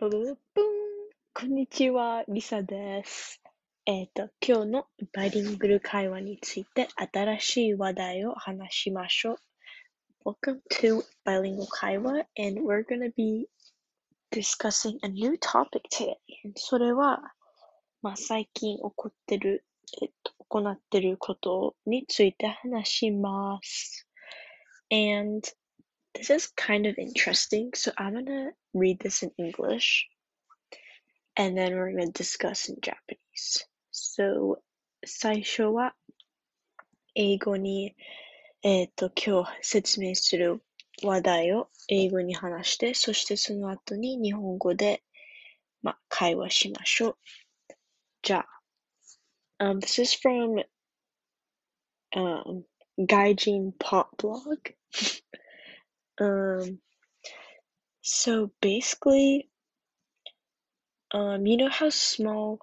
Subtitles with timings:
[0.00, 0.36] ブブブブーン
[1.34, 3.42] こんにちは、リサです。
[3.84, 9.38] えっ、と、今日のバイリングル会話について新しい話題を話しましょう。
[10.24, 13.48] Welcome to Bilingual Kaiwa, and we're gonna be
[14.30, 16.14] discussing a new topic today.
[16.54, 17.20] それは、
[18.00, 19.64] まあ、最近起こってる、
[20.00, 24.06] えっと、行ってることについて話します。
[24.92, 25.42] And
[26.18, 30.08] This is kind of interesting, so I'm gonna read this in English
[31.36, 33.64] and then we're gonna discuss in Japanese.
[33.92, 34.60] So
[35.06, 35.94] 最初は
[37.14, 37.94] 英語に、
[38.64, 40.60] えっ、ー、と今日説明する
[41.04, 45.04] 話題を英語に話して、そしてその後に日本語で、
[45.82, 47.16] まあ、会話しましょう。
[48.22, 48.44] じゃ
[49.60, 50.64] あ、um, eh, This is from
[52.12, 52.64] um,
[52.98, 54.74] GaijinPot Blog.
[56.20, 56.80] um,
[58.02, 59.48] so basically,
[61.12, 62.60] um, you know how small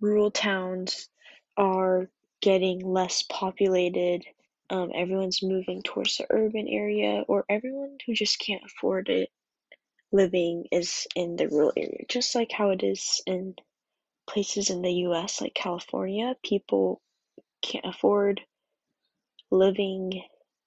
[0.00, 1.08] rural towns
[1.56, 2.08] are
[2.42, 4.24] getting less populated,
[4.70, 9.30] um, everyone's moving towards the urban area, or everyone who just can't afford it
[10.12, 13.54] living is in the rural area, just like how it is in
[14.28, 16.34] places in the US, like California.
[16.44, 17.00] People
[17.62, 18.40] can't afford
[19.50, 20.22] living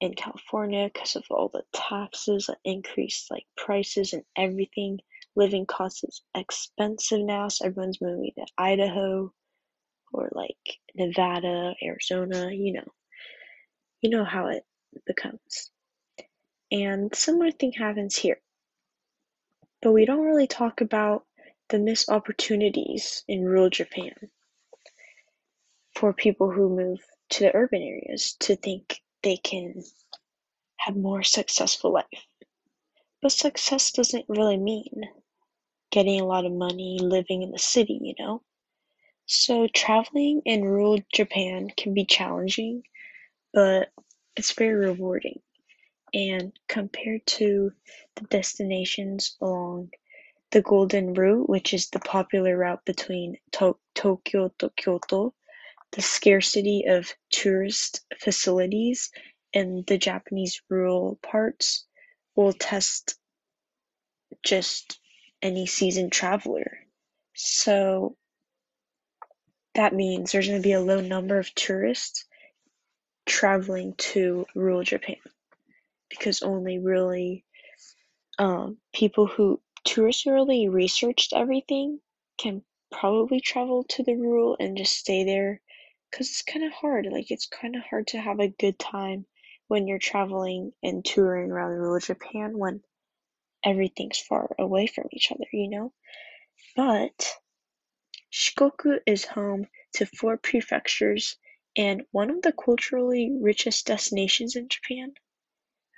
[0.00, 4.98] in California because of all the taxes that increase like prices and everything.
[5.36, 9.32] Living costs is expensive now, so everyone's moving to Idaho
[10.12, 12.92] or like Nevada, Arizona, you know.
[14.00, 14.64] You know how it
[15.06, 15.70] becomes.
[16.72, 18.40] And similar thing happens here.
[19.82, 21.24] But we don't really talk about
[21.68, 24.14] the missed opportunities in rural Japan
[25.94, 29.82] for people who move to the urban areas to think they can
[30.78, 32.26] have more successful life.
[33.22, 35.02] But success doesn't really mean
[35.90, 38.42] getting a lot of money, living in the city, you know?
[39.26, 42.82] So traveling in rural Japan can be challenging,
[43.52, 43.90] but
[44.36, 45.40] it's very rewarding.
[46.14, 47.72] And compared to
[48.16, 49.90] the destinations along
[50.52, 55.34] the Golden Route, which is the popular route between to- Tokyo to Kyoto,
[55.92, 59.10] the scarcity of tourist facilities
[59.52, 61.86] in the Japanese rural parts
[62.36, 63.18] will test
[64.44, 65.00] just
[65.42, 66.78] any seasoned traveler.
[67.34, 68.16] So
[69.74, 72.24] that means there's going to be a low number of tourists
[73.26, 75.16] traveling to rural Japan
[76.08, 77.44] because only really
[78.38, 82.00] um, people who tourists who really researched everything
[82.38, 85.60] can probably travel to the rural and just stay there
[86.10, 87.06] because it's kind of hard.
[87.10, 89.26] Like it's kind of hard to have a good time
[89.68, 92.82] when you're traveling and touring around the rural Japan when
[93.64, 95.92] everything's far away from each other, you know?
[96.76, 97.34] But
[98.32, 101.36] Shikoku is home to four prefectures
[101.76, 105.14] and one of the culturally richest destinations in Japan.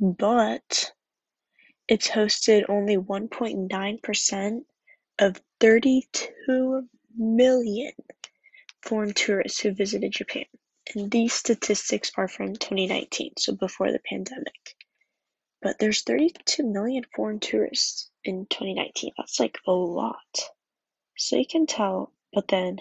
[0.00, 0.92] But
[1.88, 4.64] it's hosted only 1.9%
[5.18, 7.92] of 32 million
[8.82, 10.44] foreign tourists who visited Japan.
[10.94, 14.76] And these statistics are from 2019, so before the pandemic.
[15.60, 19.12] But there's 32 million foreign tourists in 2019.
[19.16, 20.40] That's like a lot.
[21.16, 22.78] So you can tell, but then,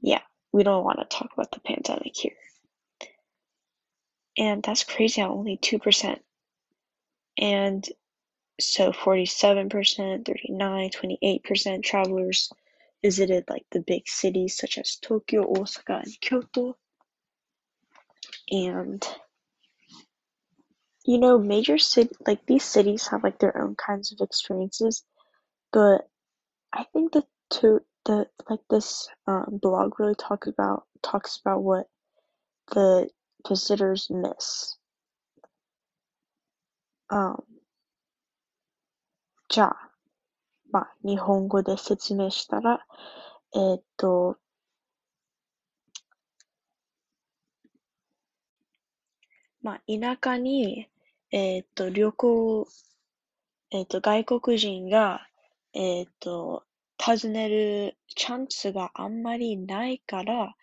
[0.00, 0.22] yeah,
[0.52, 2.36] we don't want to talk about the pandemic here.
[4.36, 6.18] And that's crazy how only 2%.
[7.38, 7.88] And
[8.60, 12.52] so 47%, 39, 28% travelers
[13.04, 16.76] visited like the big cities such as Tokyo, Osaka, and Kyoto.
[18.50, 19.06] And
[21.04, 25.04] you know, major city like these cities have like their own kinds of experiences,
[25.72, 26.08] but
[26.72, 31.86] I think the two the like this um, blog really talks about talks about what
[32.74, 33.08] the
[33.48, 34.78] visitors miss.
[37.10, 37.42] Um,
[39.54, 39.70] ja.
[40.74, 42.84] まあ、日本語で説明したら、
[43.54, 44.38] えー、っと、
[49.62, 50.88] まあ、田舎に、
[51.30, 52.66] えー、っと、旅行、
[53.70, 55.24] えー、っと、外国人が、
[55.74, 56.64] えっと、
[57.00, 60.56] 訪ねるチャンスがあんまりないから、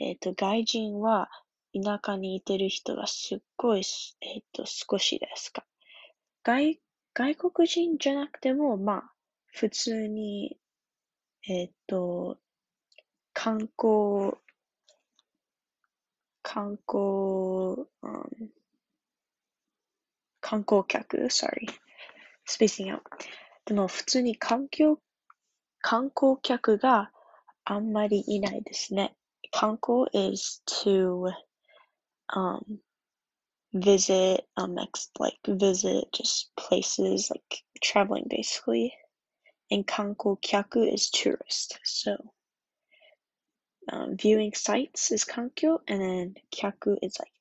[0.00, 1.30] えっと、外人は
[1.72, 3.82] 田舎にいてる人がすっごい、
[4.22, 5.64] えっと、少しですか。
[6.42, 6.80] 外、
[7.14, 9.11] 外国人じゃなくても、まあ、
[9.52, 10.58] 普通に、
[11.46, 12.38] えっ、ー、と、
[13.34, 14.32] 観光、
[16.42, 18.50] 観光、um,
[20.40, 21.68] 観光客 sorry,
[22.46, 23.02] spacing out.
[23.66, 24.98] でも普通に環境、
[25.80, 27.10] 観光客が
[27.64, 29.14] あんまりいないですね。
[29.50, 31.30] 観光 is to
[32.34, 32.80] um
[33.74, 34.74] visit um
[35.18, 38.92] like visit just places like traveling basically.
[39.72, 41.78] And 観光客 is tourist.
[41.82, 42.32] So
[43.90, 47.32] um, viewing sites is 環境 and then 客 is like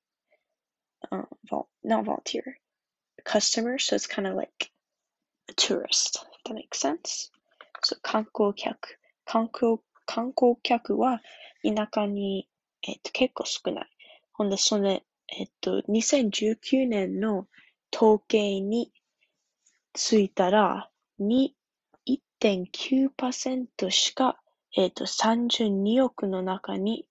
[1.12, 2.58] um, vol- not volunteer
[3.24, 4.72] customer so it's kind of like
[5.50, 7.30] a tourist if that makes sense
[7.84, 11.22] so 観光客観光観光客は
[11.64, 12.48] 田舎に、
[12.84, 13.90] えっと、結構少ない
[14.34, 17.48] ほんでそれ、えっと、2019年の
[17.94, 18.92] 統計に
[19.94, 20.90] ついたら
[21.20, 21.56] に
[22.42, 24.42] 1.9%しか、
[24.76, 27.06] えっと、32億の中に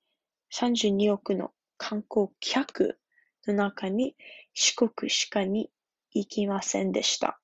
[0.53, 2.99] 32億の観光客
[3.47, 4.17] の中に
[4.55, 5.71] 四国しかに
[6.13, 7.41] 行きませんでした。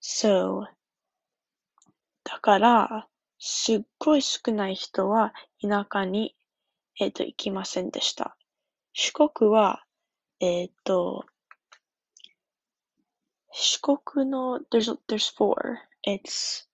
[0.00, 0.66] So,
[2.22, 6.36] だから、すっごい少ない人は田舎に、
[7.00, 8.36] えっ、ー、と、行きませんでした。
[8.92, 9.84] 四国は、
[10.38, 11.24] えっ、ー、と、
[13.52, 15.89] 四国の、there's, there's four.
[16.06, 16.66] It's,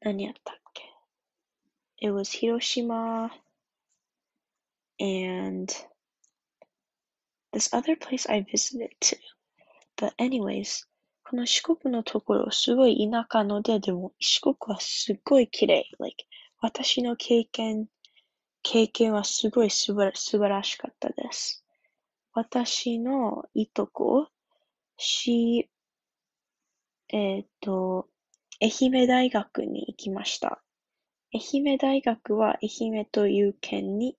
[0.00, 0.84] 何やったっけ
[1.98, 3.30] ？It was 広島
[5.00, 5.72] and
[7.52, 9.16] this other place I visited too.
[9.96, 10.86] But anyways,
[11.24, 15.84] この四国のところすごい田舎ので、でも四国はすごい綺麗。
[15.98, 16.24] Like,
[16.60, 17.88] 私の経験、
[18.62, 21.64] 経験はすごい素晴素晴らしかったです。
[22.32, 24.28] 私のいとこ、
[24.96, 25.68] し、
[27.08, 28.08] えっ、ー、と、
[28.62, 30.62] 愛媛大学に行きました。
[31.32, 34.16] 愛媛大学は愛媛という県に、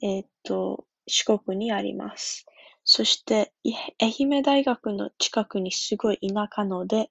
[0.00, 2.46] えっ、と、四国にあります。
[2.84, 3.52] そして、
[4.00, 7.10] 愛媛大学の近くにすごい田舎ので、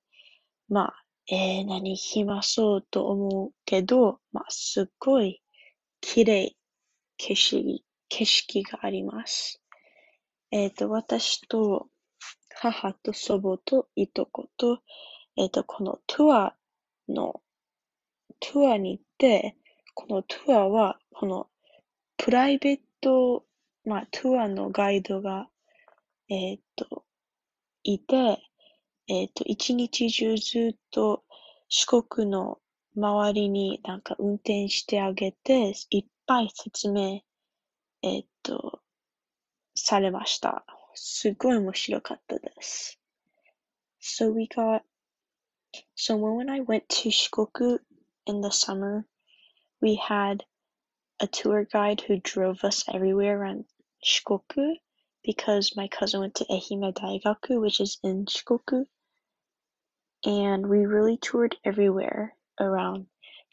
[0.68, 5.42] まあ、えー、何、暇そうと思うけど、まあ、すっごい
[6.01, 6.56] 綺麗
[7.18, 9.62] 景色、景色があります。
[10.51, 11.88] えっ、と、私と
[12.56, 14.81] 母と祖母といとこと、
[15.38, 16.56] えっ、と、このトゥア
[17.10, 17.42] の、
[18.39, 19.56] トゥアに行って、
[19.94, 21.48] このトゥアは、この
[22.18, 23.45] プライベート、
[23.86, 25.48] まあ、トゥアのガイドが
[26.33, 27.04] えっと、
[27.83, 28.42] いて、
[29.10, 31.25] えっと、一日中ずっと
[31.68, 32.60] 四国の
[32.95, 37.19] 周りになんか運転してあげて、いっぱい説明、
[38.01, 38.80] えっと、
[39.75, 40.63] されました。
[40.94, 42.98] すごい面白かったです。
[44.01, 44.83] So we got,
[45.95, 47.79] so when I went to Shikoku
[48.25, 49.06] in the summer,
[49.81, 50.44] we had
[51.19, 53.65] a tour guide who drove us everywhere around
[54.03, 54.75] Shikoku.
[55.23, 58.85] because my cousin went to Ehime Daigaku, which is in Shikoku,
[60.25, 63.07] and we really toured everywhere around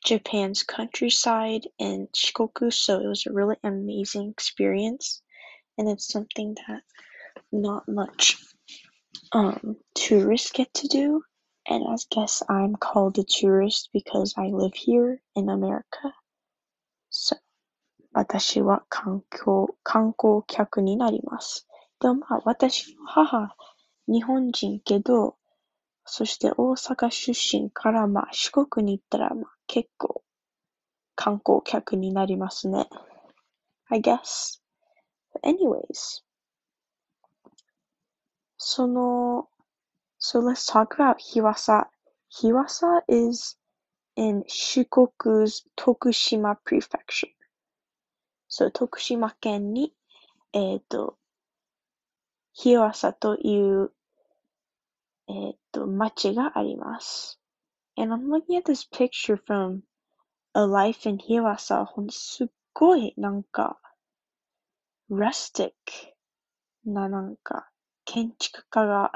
[0.05, 5.23] Japan's countryside and Shikoku, so it was a really amazing experience,
[5.77, 6.83] and it's something that
[7.53, 8.37] not much
[9.33, 11.23] um, tourists get to do.
[11.71, 16.15] And I guess I'm called a tourist because I live here in America.
[17.11, 17.37] So
[18.13, 21.69] 私は観光、観光客になります。
[22.01, 23.55] でもまあ私の母、
[24.07, 25.37] 日本人けど、
[26.05, 30.23] そして大阪出身からまあ四国に行ったらまあ結構
[31.15, 32.89] 観光客になりますね。
[33.91, 34.61] I guess.
[35.35, 36.23] But anyways.
[38.57, 39.49] その、
[40.18, 41.90] so let's talk about 日和佐。
[42.30, 43.58] 日和佐 is
[44.16, 45.08] in 四国
[45.76, 47.30] 徳島 prefecture.
[48.50, 49.94] So 徳島県に、
[50.54, 51.18] えっ、ー、と、
[52.54, 53.92] 日和佐という
[55.28, 57.40] えっと町があります。
[57.96, 59.82] And I'm looking at this picture from
[60.54, 61.86] A Life in 日和佐。
[61.86, 63.80] ほんすっごいなんか
[65.10, 65.74] rustic
[66.86, 67.70] ななんか
[68.06, 69.12] 建築家が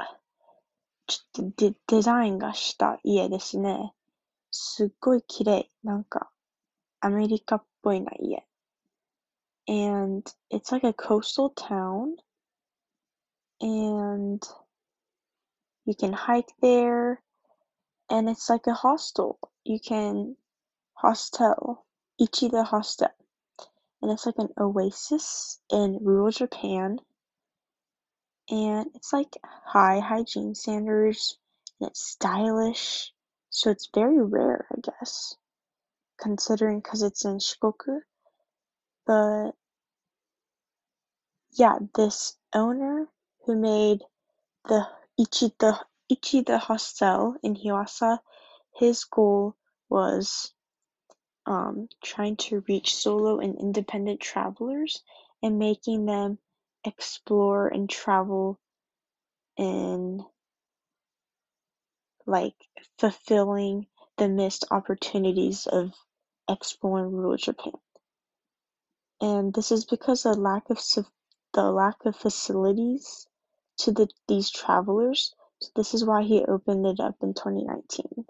[1.06, 3.92] ちょっとデデザインがした家ですね。
[4.50, 5.70] すっごい綺麗。
[5.82, 6.30] なんか
[7.00, 8.48] アメリカっぽいな家。
[9.68, 12.16] and it's like a coastal town
[13.60, 14.42] and
[15.84, 17.22] you can hike there
[18.08, 20.34] and it's like a hostel you can
[20.94, 21.84] hostel
[22.20, 23.08] ichida hostel
[24.00, 26.98] and it's like an oasis in rural japan
[28.49, 31.37] and it's like high hygiene standards
[31.79, 33.11] and it's stylish
[33.49, 35.35] so it's very rare i guess
[36.19, 37.99] considering because it's in shikoku.
[39.05, 39.51] But
[41.53, 43.07] yeah, this owner
[43.45, 44.01] who made
[44.67, 44.87] the
[45.19, 48.19] Ichida Ichi the hostel in Hiwasa,
[48.75, 49.55] his goal
[49.89, 50.53] was
[51.45, 55.03] um, trying to reach solo and independent travelers
[55.43, 56.39] and making them
[56.85, 58.59] explore and travel
[59.57, 60.23] in
[62.25, 62.55] like
[62.97, 63.87] fulfilling
[64.17, 65.91] the missed opportunities of
[66.49, 67.73] exploring rural Japan.
[69.21, 70.79] And this is because the lack of
[71.53, 73.27] the lack of facilities
[73.77, 75.33] to the these travelers.
[75.61, 78.25] So this is why he opened it up in 2019.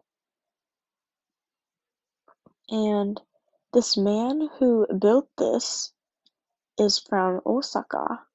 [2.70, 3.22] And
[3.74, 5.92] this man who built this
[6.78, 8.26] is from Osaka,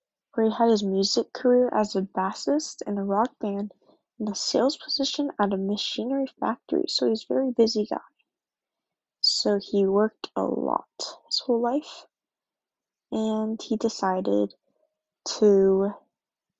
[0.44, 3.72] he had his music career as a bassist in a rock band
[4.18, 6.84] and a sales position at a machinery factory.
[6.88, 7.98] So he's a very busy guy.
[9.20, 10.86] So he worked a lot
[11.26, 12.06] his whole life.
[13.10, 14.54] And he decided
[15.38, 15.92] to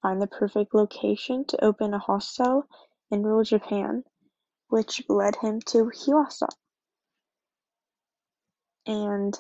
[0.03, 2.67] find the perfect location to open a hostel
[3.11, 4.05] in rural Japan,
[4.69, 6.49] which led him to Hiwasa.
[8.87, 9.39] And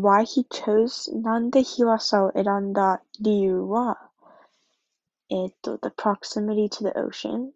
[0.00, 4.10] why he chose なんで日和を選んだ理由は、
[5.28, 7.50] えっと、the proximity to the ocean,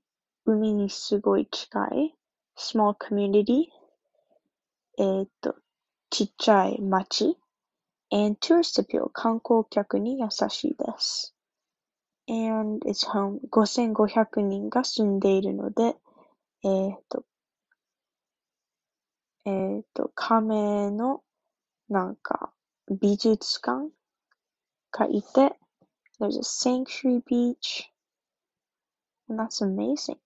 [0.44, 2.14] 海にすごい近い、
[2.56, 3.66] small community,
[4.98, 5.54] えっと、
[6.10, 7.38] ちっちゃい町、
[8.10, 11.34] and tourist appeal, 観光客に優しいです。
[12.28, 15.96] and its home 5500人が住んでいるので、
[16.62, 17.24] えっと、
[19.44, 21.22] えっと、亀の
[21.89, 22.53] なんか
[22.89, 23.91] 美術館
[24.91, 25.55] がいて
[26.19, 27.91] there's a sanctuary beach
[29.27, 30.19] and that's amazing.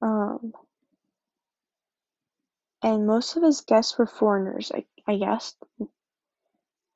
[0.00, 0.52] Um,
[2.82, 5.54] and most of his guests were foreigners, I, I guess.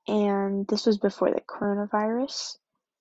[0.07, 2.57] And this was before the coronavirus.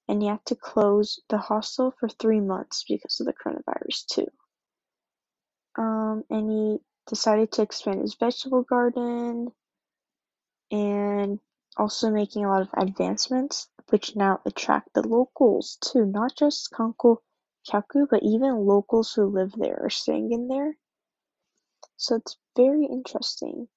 [0.07, 4.27] And he had to close the hostel for three months because of the coronavirus, too.
[5.77, 9.51] Um, and he decided to expand his vegetable garden
[10.70, 11.40] and
[11.76, 17.18] also making a lot of advancements which now attract the locals too, not just Kanko
[17.68, 20.76] Kyaku, but even locals who live there are staying in there.
[21.96, 23.68] So it's very interesting.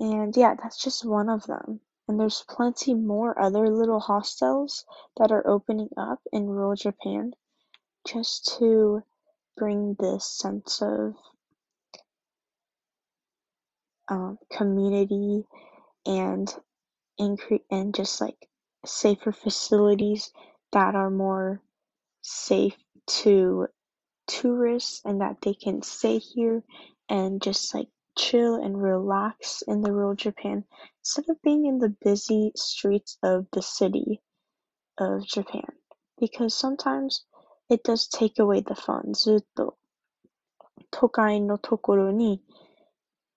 [0.00, 1.80] And yeah, that's just one of them.
[2.08, 4.84] And there's plenty more other little hostels
[5.16, 7.32] that are opening up in rural Japan
[8.06, 9.02] just to
[9.56, 11.14] bring this sense of
[14.08, 15.44] um, community
[16.06, 16.54] and
[17.18, 18.48] increase and just like
[18.86, 20.32] safer facilities
[20.72, 21.62] that are more
[22.22, 23.66] safe to
[24.26, 26.62] tourists and that they can stay here
[27.08, 30.64] and just like chill and relax in the rural Japan
[31.02, 34.20] instead of being in the busy streets of the city
[34.98, 35.66] of Japan
[36.20, 37.24] because sometimes
[37.70, 39.12] it does take away the fun.
[39.14, 39.74] Zuto
[40.92, 42.40] Tokai no tokoro ni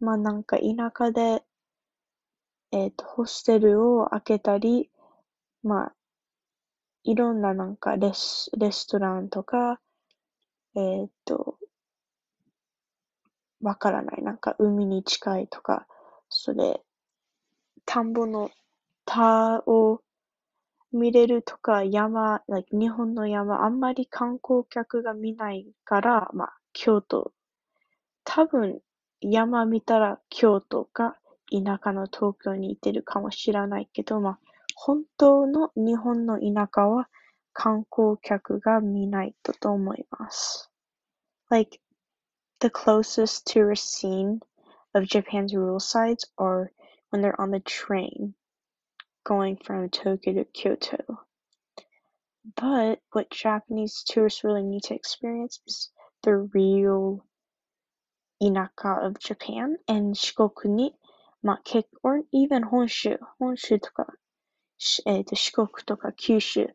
[0.00, 1.42] まあなんか田舎で、
[2.72, 4.90] えっと、ホステルを開けたり、
[5.62, 5.94] まあ、
[7.04, 9.80] いろんななんかレス、レストランとか、
[10.76, 11.58] えっと、
[13.60, 14.22] わからない。
[14.22, 15.86] なんか海に近いとか、
[16.28, 16.82] それ、
[17.86, 18.50] 田んぼの
[19.04, 20.02] 田を
[20.92, 27.32] 見れるとか、山、like 日本の山、あんまり観光客が見ないから、まあ、京都。
[28.24, 28.80] 多分、
[29.20, 31.16] 山見たら京都か
[31.50, 34.38] 田舎の東京に行ってるかもしれないけど、まあ、
[34.74, 37.08] 本当の日本の田舎は
[37.52, 40.70] 観光客が見ないとと思います。
[41.50, 41.80] Like,
[42.60, 44.38] the closest tourist scene
[44.94, 46.70] of Japan's rural sites are
[47.10, 48.37] when they're on the train.
[49.28, 51.20] Going from Tokyo to Kyoto.
[52.56, 55.90] But what Japanese tourists really need to experience is
[56.22, 57.26] the real
[58.42, 60.94] inaka of Japan and Shikoku ni,
[61.42, 61.56] ma,
[62.02, 64.06] or even Honshu, Honshu とか、
[65.04, 66.70] えー、と四国とか九州、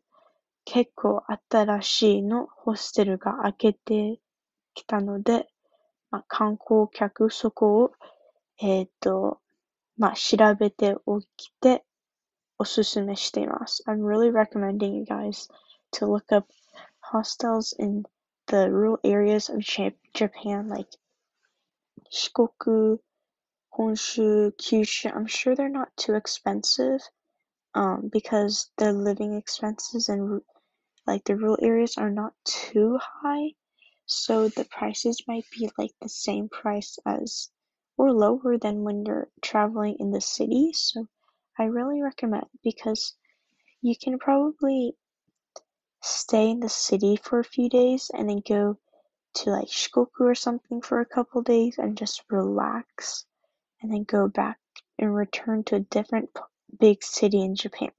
[0.64, 4.20] 結構新しいのホステルが開けて
[4.74, 5.48] きたので、
[6.12, 7.92] まあ、観光客そこを、
[8.60, 9.40] えっ、ー、と、
[9.96, 11.84] まあ、調べておきて、
[12.60, 15.48] osusume I'm really recommending you guys
[15.92, 16.48] to look up
[17.00, 18.04] hostels in
[18.46, 20.88] the rural areas of Japan, like
[22.12, 22.98] Shikoku,
[23.76, 25.14] Honshu, Kyushu.
[25.14, 27.00] I'm sure they're not too expensive,
[27.74, 30.42] um, because the living expenses and
[31.06, 33.54] like the rural areas are not too high,
[34.06, 37.50] so the prices might be like the same price as
[37.96, 40.72] or lower than when you're traveling in the city.
[40.72, 41.08] So
[41.57, 43.15] I really recommend because
[43.81, 44.95] you can probably
[46.01, 48.77] stay in the city for a few days and then go
[49.33, 53.25] to like Shikoku or something for a couple days and just relax
[53.81, 54.59] and then go back
[54.97, 56.29] and return to a different
[56.79, 57.91] big city in Japan.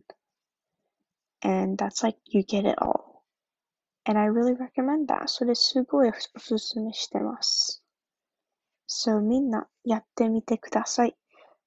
[1.42, 3.24] And that's like you get it all.
[4.06, 5.28] And I really recommend that.
[5.28, 7.82] それすごいおすすめしてます。
[8.88, 11.16] So みんなやってみてください。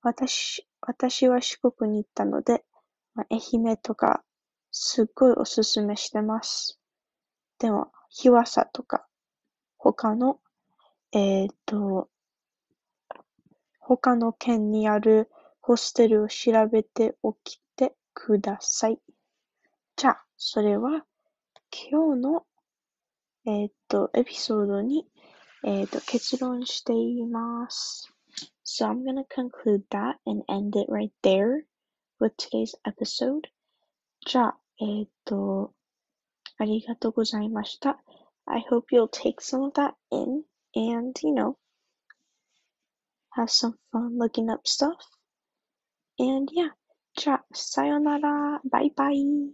[0.01, 2.64] 私、 私は四国に行ったので、
[3.14, 4.24] ま、愛媛とか
[4.70, 6.80] すっごいおすすめしてます。
[7.58, 9.06] でも、日和佐とか、
[9.76, 10.40] 他の、
[11.12, 12.08] えっ、ー、と、
[13.78, 15.30] 他の県にある
[15.60, 18.98] ホステルを調べておきてください。
[19.94, 21.04] じゃあ、それは
[21.90, 22.46] 今日の、
[23.44, 25.06] えっ、ー、と、エピソードに、
[25.64, 28.10] えっ、ー、と、結論しています。
[28.63, 31.65] So I'm gonna conclude that and end it right there
[32.19, 33.49] with today's episode.
[34.25, 35.73] じゃあ、えっ、と、
[36.57, 38.01] ありがとうございました。
[38.45, 40.43] I hope you'll take some of that in
[40.75, 41.57] and, you know,
[43.35, 44.95] have some fun looking up stuff.
[46.19, 46.71] And yeah,
[47.15, 48.61] じゃあ、さよなら。
[48.69, 49.53] バイバイ。